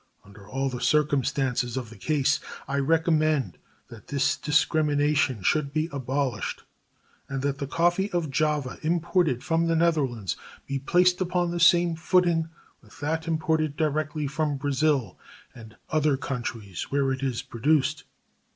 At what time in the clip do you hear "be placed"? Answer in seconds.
10.65-11.21